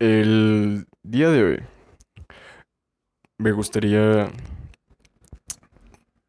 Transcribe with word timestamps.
El 0.00 0.86
día 1.02 1.28
de 1.28 1.42
hoy 1.42 1.62
me 3.36 3.50
gustaría 3.50 4.30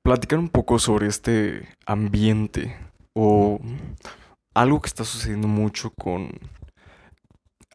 platicar 0.04 0.40
un 0.40 0.50
poco 0.50 0.80
sobre 0.80 1.06
este 1.06 1.68
ambiente 1.86 2.76
o 3.14 3.60
algo 4.56 4.82
que 4.82 4.88
está 4.88 5.04
sucediendo 5.04 5.48
mucho 5.48 5.92
con 5.92 6.32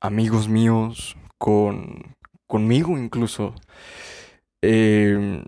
amigos 0.01 0.49
míos, 0.49 1.17
con 1.39 2.17
conmigo 2.49 2.99
incluso. 2.99 3.55
Em, 4.63 5.45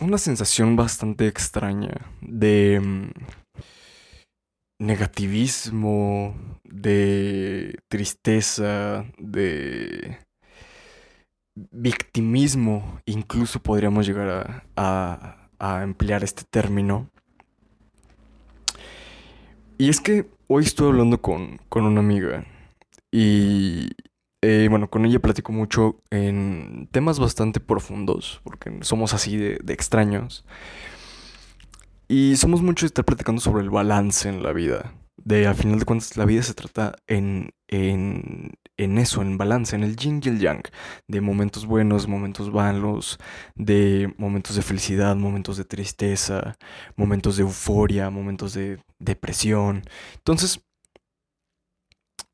una 0.00 0.16
sensación 0.16 0.74
bastante 0.74 1.26
extraña 1.28 2.00
de 2.22 3.10
negativismo, 4.78 6.34
de 6.64 7.78
tristeza, 7.88 9.06
de 9.18 10.18
victimismo, 11.54 13.00
incluso 13.06 13.62
podríamos 13.62 14.06
llegar 14.06 14.64
a, 14.76 15.48
a, 15.58 15.82
emplear 15.82 16.22
este 16.22 16.44
término. 16.50 17.08
Y 19.78 19.88
es 19.88 20.00
que 20.00 20.26
hoy 20.48 20.64
estuve 20.64 20.88
hablando 20.88 21.20
con, 21.20 21.58
con 21.68 21.84
una 21.84 22.00
amiga 22.00 22.46
y 23.10 23.90
eh, 24.42 24.68
bueno, 24.70 24.88
con 24.90 25.04
ella 25.04 25.18
platico 25.18 25.52
mucho 25.52 26.02
en 26.10 26.88
temas 26.92 27.18
bastante 27.18 27.60
profundos, 27.60 28.40
porque 28.44 28.78
somos 28.82 29.14
así 29.14 29.36
de, 29.36 29.58
de 29.62 29.72
extraños. 29.72 30.44
Y 32.08 32.36
somos 32.36 32.62
mucho 32.62 32.86
de 32.86 32.88
estar 32.88 33.04
platicando 33.04 33.40
sobre 33.40 33.62
el 33.64 33.70
balance 33.70 34.28
en 34.28 34.42
la 34.42 34.52
vida. 34.52 34.94
De 35.16 35.46
al 35.46 35.56
final 35.56 35.80
de 35.80 35.84
cuentas, 35.84 36.16
la 36.16 36.24
vida 36.24 36.42
se 36.42 36.54
trata 36.54 36.94
en, 37.08 37.50
en, 37.66 38.52
en 38.76 38.98
eso, 38.98 39.22
en 39.22 39.38
balance, 39.38 39.74
en 39.74 39.82
el 39.82 39.96
yin 39.96 40.20
y 40.24 40.28
el 40.28 40.38
yang. 40.38 40.62
De 41.08 41.20
momentos 41.20 41.66
buenos, 41.66 42.06
momentos 42.06 42.52
malos, 42.52 43.18
de 43.56 44.14
momentos 44.18 44.54
de 44.54 44.62
felicidad, 44.62 45.16
momentos 45.16 45.56
de 45.56 45.64
tristeza, 45.64 46.56
momentos 46.94 47.38
de 47.38 47.42
euforia, 47.42 48.08
momentos 48.10 48.54
de 48.54 48.78
depresión. 49.00 49.82
Entonces, 50.14 50.60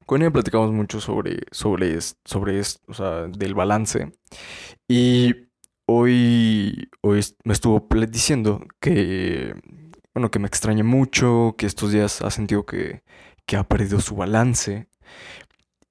con 0.05 0.21
ella 0.21 0.31
platicamos 0.31 0.71
mucho 0.73 1.01
sobre, 1.01 1.39
sobre, 1.51 1.99
sobre 2.25 2.59
esto, 2.59 2.81
o 2.89 2.95
sea, 2.95 3.23
del 3.29 3.55
balance. 3.55 4.13
Y 4.87 5.52
hoy, 5.87 6.89
hoy 7.01 7.21
me 7.45 7.53
estuvo 7.53 7.87
diciendo 8.09 8.65
que, 8.81 9.55
bueno, 10.15 10.31
que 10.31 10.39
me 10.39 10.49
extraña 10.49 10.85
mucho, 10.85 11.55
que 11.59 11.67
estos 11.67 11.93
días 11.93 12.23
ha 12.23 12.31
sentido 12.31 12.65
que, 12.67 13.03
que 13.47 13.57
ha 13.57 13.65
perdido 13.65 14.01
su 14.01 14.17
balance 14.17 14.89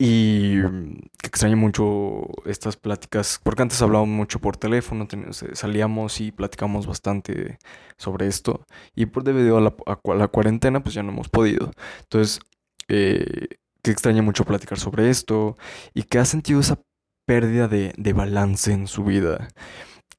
y 0.04 0.60
que 0.62 1.28
extraña 1.28 1.56
mucho 1.56 2.24
estas 2.46 2.76
pláticas, 2.76 3.40
porque 3.44 3.62
antes 3.62 3.82
hablábamos 3.84 4.16
mucho 4.16 4.40
por 4.40 4.58
teléfono, 4.58 5.08
salíamos 5.54 6.22
y 6.22 6.32
platicamos 6.32 6.88
bastante 6.88 7.60
sobre 7.98 8.26
esto, 8.26 8.66
y 8.96 9.06
por 9.06 9.24
debido 9.24 9.58
a 9.58 9.62
la, 9.62 9.76
a 9.86 10.16
la 10.16 10.28
cuarentena, 10.28 10.82
pues 10.82 10.96
ya 10.96 11.04
no 11.04 11.12
hemos 11.12 11.30
podido. 11.30 11.72
Entonces, 12.00 12.40
eh, 12.88 13.48
que 13.84 13.92
extraña 13.92 14.24
mucho 14.24 14.44
platicar 14.44 14.80
sobre 14.80 15.12
esto, 15.12 15.56
y 15.94 16.02
que 16.04 16.18
ha 16.18 16.26
sentido 16.26 16.62
esa 16.62 16.82
pérdida 17.26 17.68
de, 17.68 17.94
de 17.98 18.14
balance 18.14 18.72
en 18.72 18.88
su 18.88 19.04
vida 19.04 19.48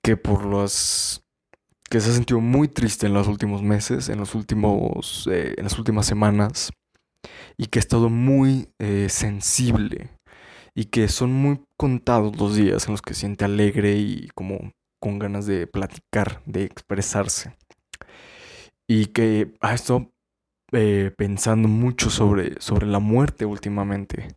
que 0.03 0.17
por 0.17 0.45
los 0.45 1.23
que 1.89 2.01
se 2.01 2.11
ha 2.11 2.15
sentido 2.15 2.41
muy 2.41 2.69
triste 2.69 3.07
en 3.07 3.15
los 3.15 3.29
últimos 3.29 3.63
meses, 3.63 4.09
en 4.09 4.19
los 4.19 4.35
últimos, 4.35 5.29
eh, 5.31 5.55
en 5.57 5.65
las 5.65 5.79
últimas 5.79 6.07
semanas, 6.07 6.73
y 7.57 7.67
que 7.67 7.79
ha 7.79 7.81
estado 7.81 8.09
muy 8.09 8.69
eh, 8.79 9.09
sensible 9.11 10.09
y 10.75 10.87
que 10.87 11.09
son 11.09 11.33
muy 11.33 11.61
contados 11.77 12.37
los 12.39 12.57
días 12.57 12.87
en 12.87 12.93
los 12.93 13.03
que 13.03 13.15
siente 13.15 13.45
alegre 13.45 13.97
y 13.97 14.29
como 14.35 14.73
con 15.01 15.19
ganas 15.19 15.47
de 15.47 15.67
platicar, 15.67 16.43
de 16.47 16.65
expresarse. 16.65 17.55
Y 18.89 19.07
que 19.07 19.55
ha 19.61 19.75
estado 19.75 20.12
eh, 20.73 21.13
pensando 21.17 21.69
mucho 21.69 22.11
sobre, 22.11 22.61
sobre 22.61 22.87
la 22.87 22.99
muerte 22.99 23.45
últimamente, 23.45 24.29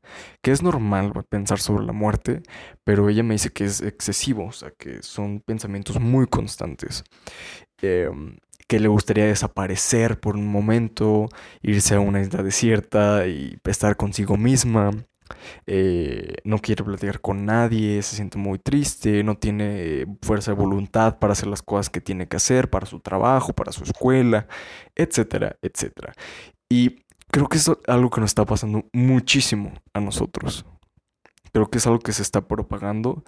que 0.42 0.52
es 0.52 0.62
normal 0.62 1.14
pensar 1.30 1.60
sobre 1.60 1.86
la 1.86 1.94
muerte, 1.94 2.44
pero 2.84 3.10
ella 3.10 3.24
me 3.24 3.36
dice 3.36 3.52
que 3.52 3.66
es 3.66 3.82
excesivo, 3.82 4.46
o 4.48 4.52
sea, 4.52 4.72
que 4.78 5.02
son 5.02 5.40
pensamientos 5.40 6.00
muy 6.00 6.28
constantes. 6.28 7.04
Em, 7.82 8.38
que 8.68 8.80
le 8.80 8.88
gustaría 8.88 9.26
desaparecer 9.26 10.20
por 10.20 10.36
un 10.36 10.48
momento, 10.48 11.30
irse 11.62 11.96
a 11.96 12.00
una 12.00 12.22
isla 12.22 12.44
desierta 12.44 13.28
y 13.28 13.58
estar 13.66 13.96
consigo 13.96 14.38
misma. 14.38 14.92
Eh, 15.66 16.36
no 16.44 16.60
quiere 16.60 16.84
platicar 16.84 17.22
con 17.22 17.46
nadie, 17.46 18.02
se 18.02 18.16
siente 18.16 18.38
muy 18.38 18.60
triste, 18.60 19.24
no 19.24 19.38
tiene 19.38 20.06
fuerza 20.22 20.52
de 20.52 20.58
voluntad 20.58 21.20
para 21.20 21.34
hacer 21.34 21.48
las 21.48 21.62
cosas 21.62 21.90
que 21.90 22.02
tiene 22.02 22.28
que 22.28 22.38
hacer, 22.38 22.70
para 22.70 22.86
su 22.86 23.00
trabajo, 23.00 23.54
para 23.54 23.72
su 23.72 23.84
escuela, 23.84 24.48
etcétera, 24.96 25.58
etcétera. 25.62 26.14
Y 26.70 27.04
creo 27.32 27.48
que 27.48 27.58
es 27.58 27.72
algo 27.88 28.10
que 28.10 28.22
nos 28.22 28.32
está 28.32 28.46
pasando 28.46 28.86
muchísimo 28.94 29.74
a 29.94 30.00
nosotros. 30.00 30.66
Creo 31.52 31.70
que 31.70 31.78
es 31.78 31.88
algo 31.88 32.00
que 32.00 32.14
se 32.14 32.22
está 32.22 32.48
propagando. 32.48 33.24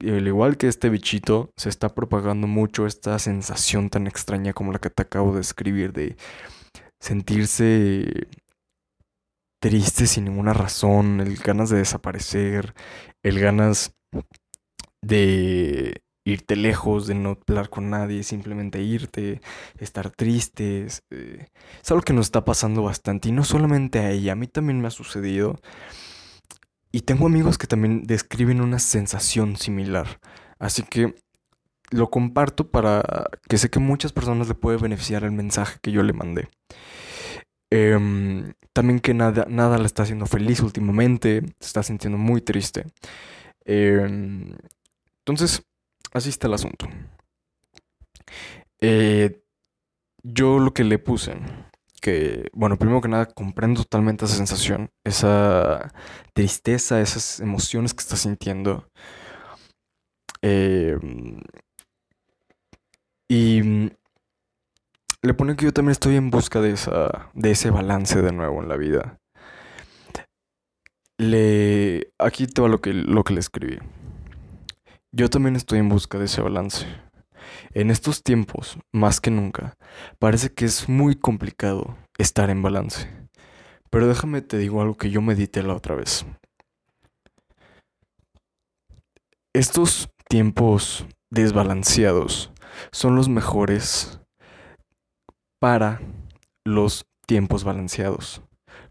Al 0.00 0.26
igual 0.26 0.56
que 0.56 0.68
este 0.68 0.90
bichito, 0.90 1.50
se 1.56 1.68
está 1.68 1.94
propagando 1.94 2.46
mucho 2.46 2.86
esta 2.86 3.18
sensación 3.18 3.88
tan 3.88 4.06
extraña 4.06 4.52
como 4.52 4.72
la 4.72 4.78
que 4.78 4.90
te 4.90 5.02
acabo 5.02 5.34
de 5.34 5.40
escribir 5.40 5.92
de 5.92 6.16
sentirse 7.00 8.28
triste 9.60 10.06
sin 10.06 10.24
ninguna 10.24 10.52
razón, 10.52 11.20
el 11.20 11.36
ganas 11.36 11.70
de 11.70 11.78
desaparecer, 11.78 12.74
el 13.22 13.40
ganas 13.40 13.94
de 15.02 16.02
irte 16.26 16.56
lejos, 16.56 17.06
de 17.06 17.14
no 17.14 17.38
hablar 17.46 17.70
con 17.70 17.88
nadie, 17.88 18.22
simplemente 18.22 18.82
irte, 18.82 19.40
estar 19.78 20.10
triste. 20.10 20.86
Eh, 21.10 21.46
es, 21.82 21.90
algo 21.90 22.02
que 22.02 22.12
nos 22.12 22.26
está 22.26 22.44
pasando 22.44 22.82
bastante 22.82 23.28
y 23.28 23.32
no 23.32 23.44
solamente 23.44 24.00
a 24.00 24.10
ella, 24.10 24.32
a 24.32 24.36
mí 24.36 24.48
también 24.48 24.80
me 24.80 24.88
ha 24.88 24.90
sucedido. 24.90 25.58
Y 26.90 27.02
tengo 27.02 27.26
amigos 27.26 27.58
que 27.58 27.66
también 27.66 28.04
describen 28.04 28.60
una 28.60 28.78
sensación 28.78 29.56
similar. 29.56 30.20
Así 30.58 30.82
que 30.82 31.14
lo 31.90 32.10
comparto 32.10 32.70
para 32.70 33.28
que 33.48 33.58
sé 33.58 33.70
que 33.70 33.78
muchas 33.78 34.12
personas 34.12 34.48
le 34.48 34.54
puede 34.54 34.78
beneficiar 34.78 35.22
el 35.24 35.32
mensaje 35.32 35.78
que 35.80 35.92
yo 35.92 36.02
le 36.02 36.12
mandé. 36.12 36.48
Em, 37.70 38.52
también 38.72 39.00
que 39.00 39.14
nada, 39.14 39.46
nada 39.48 39.78
la 39.78 39.86
está 39.86 40.04
haciendo 40.04 40.26
feliz 40.26 40.60
últimamente, 40.60 41.42
se 41.60 41.66
está 41.66 41.82
sintiendo 41.82 42.18
muy 42.18 42.40
triste. 42.40 42.84
Em, 43.64 44.56
entonces, 45.20 45.62
así 46.12 46.28
está 46.28 46.46
el 46.46 46.54
asunto. 46.54 46.88
Eh, 48.80 49.42
yo 50.22 50.58
lo 50.58 50.72
que 50.74 50.84
le 50.84 50.98
puse, 50.98 51.36
que, 52.00 52.48
bueno, 52.52 52.78
primero 52.78 53.00
que 53.00 53.08
nada, 53.08 53.26
comprendo 53.26 53.82
totalmente 53.82 54.24
esa 54.24 54.36
sensación, 54.36 54.90
esa 55.04 55.92
tristeza, 56.34 57.00
esas 57.00 57.40
emociones 57.40 57.94
que 57.94 58.02
está 58.02 58.16
sintiendo. 58.16 58.88
Em, 60.42 61.40
y 63.28 63.90
le 65.26 65.34
pone 65.34 65.56
que 65.56 65.64
yo 65.64 65.72
también 65.72 65.92
estoy 65.92 66.16
en 66.16 66.30
busca 66.30 66.60
de, 66.60 66.70
esa, 66.70 67.30
de 67.34 67.50
ese 67.50 67.70
balance 67.70 68.22
de 68.22 68.32
nuevo 68.32 68.62
en 68.62 68.68
la 68.68 68.76
vida. 68.76 69.18
Le, 71.18 72.12
aquí 72.18 72.46
te 72.46 72.62
va 72.62 72.68
lo 72.68 72.80
que, 72.80 72.92
lo 72.92 73.24
que 73.24 73.34
le 73.34 73.40
escribí. 73.40 73.78
Yo 75.12 75.28
también 75.28 75.56
estoy 75.56 75.80
en 75.80 75.88
busca 75.88 76.18
de 76.18 76.26
ese 76.26 76.42
balance. 76.42 76.86
En 77.72 77.90
estos 77.90 78.22
tiempos, 78.22 78.78
más 78.92 79.20
que 79.20 79.30
nunca, 79.30 79.76
parece 80.18 80.52
que 80.52 80.64
es 80.64 80.88
muy 80.88 81.16
complicado 81.16 81.96
estar 82.18 82.50
en 82.50 82.62
balance. 82.62 83.08
Pero 83.90 84.08
déjame 84.08 84.42
te 84.42 84.58
digo 84.58 84.80
algo 84.80 84.96
que 84.96 85.10
yo 85.10 85.22
medité 85.22 85.62
la 85.62 85.74
otra 85.74 85.94
vez. 85.94 86.26
Estos 89.54 90.10
tiempos 90.28 91.06
desbalanceados 91.30 92.52
son 92.92 93.16
los 93.16 93.28
mejores 93.28 94.20
para 95.66 96.00
los 96.64 97.06
tiempos 97.26 97.64
balanceados. 97.64 98.40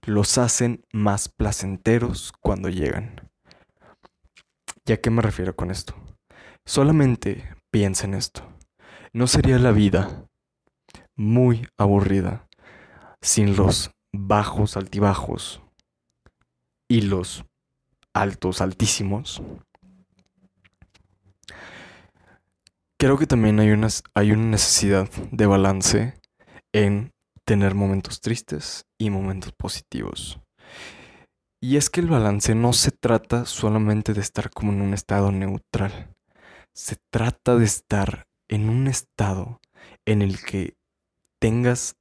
Los 0.01 0.37
hacen 0.37 0.83
más 0.91 1.29
placenteros 1.29 2.33
cuando 2.41 2.67
llegan. 2.67 3.31
¿Y 4.85 4.91
a 4.91 4.99
qué 4.99 5.09
me 5.09 5.21
refiero 5.21 5.55
con 5.55 5.71
esto? 5.71 5.95
Solamente 6.65 7.47
piensa 7.71 8.07
en 8.07 8.15
esto. 8.15 8.45
¿No 9.13 9.25
sería 9.27 9.57
la 9.57 9.71
vida 9.71 10.27
muy 11.15 11.65
aburrida 11.77 12.45
sin 13.21 13.55
los 13.55 13.91
bajos 14.11 14.75
altibajos 14.75 15.61
y 16.89 17.03
los 17.03 17.45
altos 18.13 18.59
altísimos? 18.59 19.41
Creo 22.99 23.17
que 23.17 23.27
también 23.27 23.61
hay, 23.61 23.69
hay 24.13 24.31
una 24.33 24.45
necesidad 24.47 25.09
de 25.31 25.45
balance 25.45 26.24
en 26.75 27.13
tener 27.45 27.73
momentos 27.73 28.19
tristes 28.19 28.85
y 28.97 29.09
momentos 29.09 29.53
positivos. 29.53 30.41
Y 31.61 31.77
es 31.77 31.89
que 31.89 32.01
el 32.01 32.07
balance 32.07 32.53
no 32.53 32.73
se 32.73 32.91
trata 32.91 33.45
solamente 33.45 34.13
de 34.13 34.19
estar 34.19 34.49
como 34.49 34.73
en 34.73 34.81
un 34.81 34.93
estado 34.93 35.31
neutral. 35.31 36.13
Se 36.73 36.97
trata 37.09 37.55
de 37.55 37.63
estar 37.63 38.27
en 38.49 38.69
un 38.69 38.87
estado 38.87 39.61
en 40.05 40.21
el 40.21 40.43
que 40.43 40.75
tengas 41.39 41.95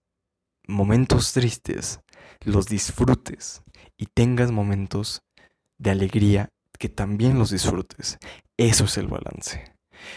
momentos 0.67 1.33
tristes, 1.33 2.01
los 2.45 2.67
disfrutes 2.67 3.63
y 3.97 4.07
tengas 4.07 4.51
momentos 4.51 5.23
de 5.79 5.93
alegría 5.93 6.49
que 6.81 6.89
también 6.89 7.39
los 7.39 7.51
disfrutes. 7.51 8.19
Eso 8.57 8.87
es 8.87 8.99
el 8.99 9.07
balance. 9.07 9.74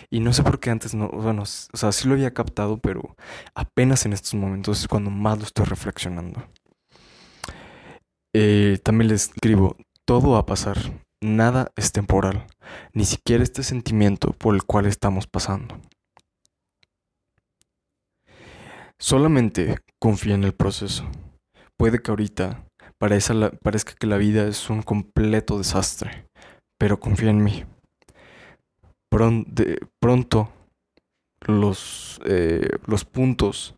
Y 0.10 0.20
no 0.20 0.34
sé 0.34 0.44
por 0.44 0.60
qué 0.60 0.70
antes 0.70 0.94
no, 0.94 1.10
bueno, 1.10 1.44
o 1.44 1.78
sea, 1.78 1.92
sí 1.92 2.08
lo 2.08 2.14
había 2.14 2.34
captado, 2.34 2.78
pero 2.78 3.16
apenas 3.56 4.06
en 4.06 4.14
estos 4.14 4.34
momentos 4.34 4.80
es 4.80 4.88
cuando 4.88 5.10
más 5.10 5.38
lo 5.38 5.44
estoy 5.46 5.66
reflexionando. 5.66 6.44
Eh, 8.34 8.80
también 8.84 9.10
les 9.10 9.30
escribo, 9.30 9.76
todo 10.06 10.32
va 10.32 10.40
a 10.40 10.46
pasar, 10.46 10.78
nada 11.22 11.72
es 11.76 11.92
temporal, 11.92 12.46
ni 12.94 13.06
siquiera 13.06 13.44
este 13.44 13.64
sentimiento 13.64 14.32
por 14.34 14.56
el 14.56 14.64
cual 14.64 14.86
estamos 14.86 15.28
pasando. 15.28 15.80
Solamente 19.00 19.78
confía 20.00 20.36
en 20.36 20.44
el 20.44 20.54
proceso. 20.54 21.08
Puede 21.78 22.02
que 22.02 22.10
ahorita 22.10 22.66
parezca 22.98 23.94
que 23.94 24.08
la 24.08 24.18
vida 24.18 24.48
es 24.48 24.70
un 24.70 24.82
completo 24.82 25.60
desastre, 25.60 26.28
pero 26.80 27.00
confía 27.00 27.30
en 27.30 27.44
mí. 27.44 27.66
Pronto 29.10 30.52
los, 31.42 32.20
eh, 32.26 32.70
los 32.86 33.06
puntos 33.06 33.76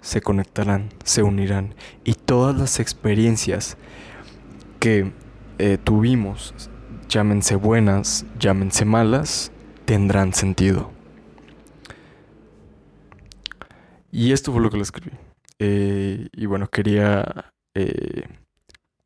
se 0.00 0.20
conectarán, 0.20 0.90
se 1.04 1.22
unirán 1.22 1.74
y 2.04 2.14
todas 2.14 2.56
las 2.56 2.80
experiencias 2.80 3.76
que 4.78 5.12
eh, 5.58 5.78
tuvimos, 5.82 6.54
llámense 7.08 7.56
buenas, 7.56 8.24
llámense 8.38 8.84
malas, 8.84 9.50
tendrán 9.84 10.32
sentido. 10.32 10.92
Y 14.10 14.32
esto 14.32 14.52
fue 14.52 14.62
lo 14.62 14.70
que 14.70 14.76
le 14.76 14.82
escribí. 14.84 15.16
Eh, 15.58 16.28
y 16.32 16.46
bueno, 16.46 16.68
quería 16.68 17.52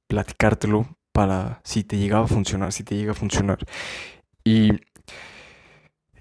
platicártelo 0.08 0.86
para 1.12 1.60
si 1.64 1.84
te 1.84 1.98
llegaba 1.98 2.24
a 2.24 2.28
funcionar, 2.28 2.72
si 2.72 2.84
te 2.84 2.96
llega 2.96 3.12
a 3.12 3.14
funcionar. 3.14 3.58
Y 4.44 4.72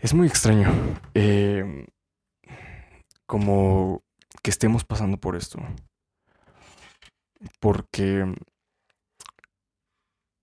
es 0.01 0.13
muy 0.13 0.27
extraño. 0.27 0.69
como 3.27 4.03
que 4.43 4.49
estemos 4.49 4.83
pasando 4.83 5.17
por 5.17 5.35
esto. 5.35 5.59
Porque 7.59 8.25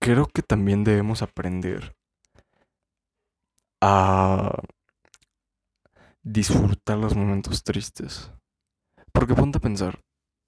creo 0.01 0.25
que 0.25 0.41
también 0.41 0.83
debemos 0.83 1.21
aprender 1.21 1.95
a 3.81 4.61
disfrutar 6.23 6.97
los 6.97 7.15
momentos 7.15 7.63
tristes. 7.63 8.31
Porque 9.11 9.35
ponte 9.35 9.57
a 9.57 9.61
pensar, 9.61 10.01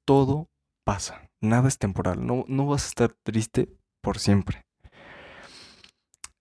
todo 0.06 0.50
pasa, 0.86 1.30
nada 1.42 1.68
es 1.68 1.78
temporal, 1.78 2.26
no, 2.26 2.46
no 2.48 2.66
vas 2.66 2.86
a 2.86 2.88
estar 2.88 3.14
triste 3.24 3.70
por 4.02 4.20
siempre. 4.20 4.66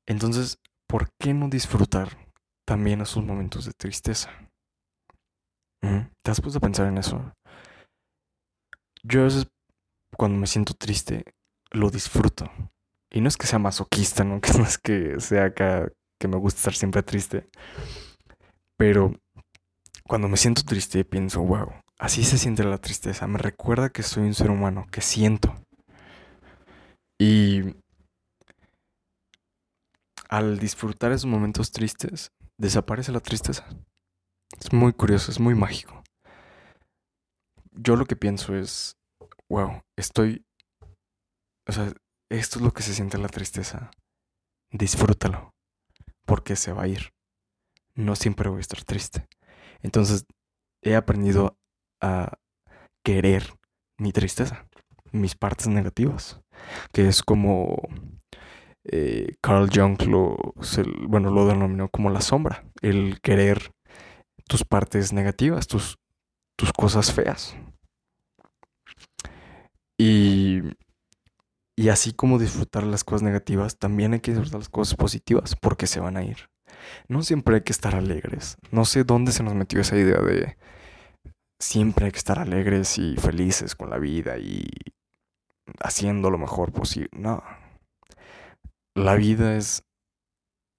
Entonces, 0.06 0.58
¿por 0.86 1.10
qué 1.18 1.34
no 1.34 1.48
disfrutar 1.48 2.29
también 2.70 3.00
esos 3.00 3.24
momentos 3.24 3.64
de 3.64 3.72
tristeza? 3.72 4.30
¿Te 5.82 6.30
has 6.30 6.40
puesto 6.40 6.58
a 6.58 6.60
pensar 6.60 6.86
en 6.86 6.98
eso? 6.98 7.32
Yo 9.02 9.22
a 9.22 9.24
veces 9.24 9.48
cuando 10.16 10.38
me 10.38 10.46
siento 10.46 10.74
triste 10.74 11.24
lo 11.72 11.90
disfruto. 11.90 12.44
Y 13.12 13.22
no 13.22 13.26
es 13.26 13.36
que 13.36 13.48
sea 13.48 13.58
masoquista, 13.58 14.22
¿no? 14.22 14.40
No 14.56 14.62
es 14.62 14.78
que 14.78 15.18
sea 15.18 15.46
acá 15.46 15.90
que 16.20 16.28
me 16.28 16.36
gusta 16.36 16.58
estar 16.58 16.74
siempre 16.74 17.02
triste. 17.02 17.48
Pero 18.78 19.14
cuando 20.06 20.28
me 20.28 20.36
siento 20.36 20.62
triste 20.62 21.04
pienso, 21.04 21.40
wow, 21.42 21.72
así 21.98 22.22
se 22.22 22.38
siente 22.38 22.62
la 22.62 22.78
tristeza. 22.78 23.26
Me 23.26 23.38
recuerda 23.38 23.90
que 23.90 24.04
soy 24.04 24.22
un 24.22 24.34
ser 24.34 24.48
humano, 24.48 24.86
que 24.92 25.00
siento. 25.00 25.52
Y 27.18 27.74
al 30.28 30.60
disfrutar 30.60 31.10
esos 31.10 31.26
momentos 31.26 31.72
tristes, 31.72 32.30
desaparece 32.60 33.10
la 33.10 33.20
tristeza. 33.20 33.66
Es 34.58 34.72
muy 34.72 34.92
curioso, 34.92 35.30
es 35.32 35.40
muy 35.40 35.54
mágico. 35.54 36.02
Yo 37.72 37.96
lo 37.96 38.04
que 38.04 38.16
pienso 38.16 38.54
es, 38.54 38.98
wow, 39.48 39.82
estoy... 39.96 40.44
O 41.66 41.72
sea, 41.72 41.92
esto 42.30 42.58
es 42.58 42.64
lo 42.64 42.72
que 42.72 42.82
se 42.82 42.94
siente 42.94 43.16
la 43.16 43.28
tristeza. 43.28 43.90
Disfrútalo, 44.70 45.54
porque 46.26 46.54
se 46.54 46.72
va 46.72 46.82
a 46.82 46.88
ir. 46.88 47.12
No 47.94 48.14
siempre 48.14 48.50
voy 48.50 48.58
a 48.58 48.60
estar 48.60 48.84
triste. 48.84 49.26
Entonces, 49.82 50.26
he 50.82 50.94
aprendido 50.96 51.58
a 52.02 52.38
querer 53.04 53.54
mi 53.98 54.12
tristeza, 54.12 54.68
mis 55.12 55.34
partes 55.34 55.68
negativas, 55.68 56.40
que 56.92 57.08
es 57.08 57.22
como 57.22 57.78
eh, 58.84 59.36
Carl 59.40 59.68
Jung 59.72 60.00
lo, 60.06 60.36
bueno, 61.08 61.30
lo 61.30 61.46
denominó 61.46 61.88
como 61.88 62.10
la 62.10 62.20
sombra, 62.20 62.64
el 62.82 63.20
querer 63.20 63.72
tus 64.48 64.64
partes 64.64 65.12
negativas, 65.12 65.66
tus, 65.66 65.98
tus 66.56 66.72
cosas 66.72 67.12
feas. 67.12 67.56
Y, 69.98 70.62
y 71.76 71.88
así 71.90 72.12
como 72.12 72.38
disfrutar 72.38 72.84
las 72.84 73.04
cosas 73.04 73.22
negativas, 73.22 73.78
también 73.78 74.14
hay 74.14 74.20
que 74.20 74.32
disfrutar 74.32 74.60
las 74.60 74.68
cosas 74.68 74.96
positivas 74.96 75.56
porque 75.56 75.86
se 75.86 76.00
van 76.00 76.16
a 76.16 76.24
ir. 76.24 76.48
No 77.08 77.22
siempre 77.22 77.56
hay 77.56 77.60
que 77.62 77.72
estar 77.72 77.94
alegres. 77.94 78.56
No 78.70 78.84
sé 78.84 79.04
dónde 79.04 79.32
se 79.32 79.42
nos 79.42 79.54
metió 79.54 79.80
esa 79.80 79.96
idea 79.96 80.18
de 80.20 80.56
siempre 81.60 82.06
hay 82.06 82.12
que 82.12 82.18
estar 82.18 82.38
alegres 82.38 82.98
y 82.98 83.16
felices 83.16 83.76
con 83.76 83.90
la 83.90 83.98
vida 83.98 84.38
y 84.38 84.66
haciendo 85.80 86.30
lo 86.30 86.38
mejor 86.38 86.72
posible. 86.72 87.10
No. 87.12 87.42
La 89.00 89.14
vida 89.14 89.56
es 89.56 89.82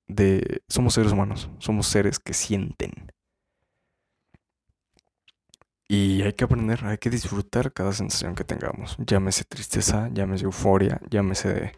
de... 0.08 0.62
Somos 0.70 0.94
seres 0.94 1.12
humanos, 1.12 1.50
somos 1.58 1.88
seres 1.88 2.20
que 2.20 2.36
sienten. 2.36 3.12
Y 5.88 6.22
hay 6.22 6.34
que 6.34 6.44
aprender, 6.44 6.86
hay 6.86 7.00
que 7.00 7.10
disfrutar 7.10 7.74
cada 7.74 7.94
sensación 7.94 8.36
que 8.36 8.44
tengamos. 8.44 8.96
Llámese 9.00 9.44
tristeza, 9.44 10.08
llámese 10.14 10.46
euforia, 10.46 11.02
llámese 11.10 11.72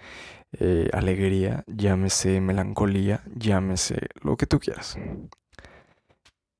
eh, 0.59 0.89
alegría, 0.91 1.63
llámese 1.65 2.41
melancolía, 2.41 3.23
llámese 3.33 4.09
lo 4.21 4.35
que 4.35 4.45
tú 4.45 4.59
quieras. 4.59 4.97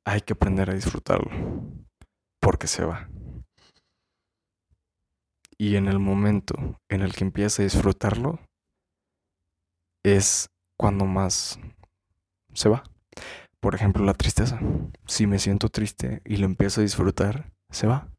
Hay 0.05 0.21
que 0.21 0.31
aprender 0.31 0.69
a 0.69 0.75
disfrutarlo. 0.75 1.29
Porque 2.39 2.67
se 2.67 2.85
va. 2.85 3.09
Y 5.57 5.75
en 5.75 5.89
el 5.89 5.99
momento 5.99 6.79
en 6.87 7.01
el 7.01 7.13
que 7.13 7.25
empieza 7.25 7.61
a 7.61 7.65
disfrutarlo, 7.65 8.39
es 10.03 10.49
cuando 10.77 11.05
más 11.05 11.59
se 12.53 12.69
va. 12.69 12.83
Por 13.59 13.75
ejemplo, 13.75 14.03
la 14.03 14.13
tristeza. 14.13 14.59
Si 15.07 15.25
me 15.25 15.39
siento 15.39 15.69
triste 15.69 16.21
y 16.25 16.37
lo 16.37 16.45
empiezo 16.45 16.81
a 16.81 16.83
disfrutar, 16.83 17.51
se 17.69 17.87
va. 17.87 18.09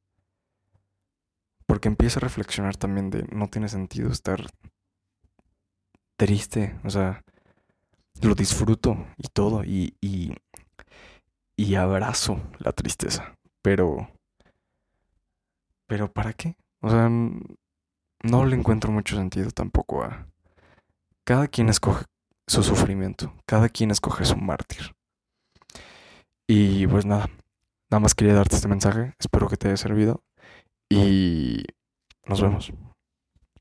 Porque 1.67 1.89
empiezo 1.89 2.19
a 2.19 2.23
reflexionar 2.23 2.77
también 2.77 3.11
de 3.11 3.25
no 3.31 3.49
tiene 3.49 3.69
sentido 3.69 4.11
estar 4.11 4.47
triste. 6.17 6.79
O 6.85 6.91
sea, 6.91 7.23
lo 8.23 8.35
disfruto 8.35 9.07
y 9.19 9.29
todo. 9.29 9.65
Y, 9.65 9.97
y, 10.01 10.35
y 11.57 11.75
abrazo 11.75 12.41
la 12.59 12.73
tristeza. 12.73 13.37
Pero... 13.63 14.11
Pero 15.87 16.11
¿para 16.11 16.33
qué? 16.33 16.57
O 16.81 16.89
sea, 16.89 17.11
no 17.11 18.47
le 18.47 18.57
encuentro 18.57 18.91
mucho 18.91 19.17
sentido 19.17 19.51
tampoco 19.51 20.03
a... 20.03 20.27
Cada 21.25 21.49
quien 21.49 21.69
escoge 21.69 22.05
su 22.47 22.63
sufrimiento. 22.63 23.35
Cada 23.47 23.69
quien 23.69 23.91
escoge 23.91 24.25
su 24.25 24.37
mártir. 24.37 24.95
Y 26.47 26.87
pues 26.87 27.07
nada, 27.07 27.31
nada 27.91 28.01
más 28.01 28.15
quería 28.15 28.35
darte 28.35 28.57
este 28.57 28.69
mensaje, 28.69 29.15
espero 29.19 29.49
que 29.49 29.57
te 29.57 29.69
haya 29.69 29.79
servido 29.79 30.23
y 30.91 31.65
nos 32.27 32.43
vemos. 32.43 32.73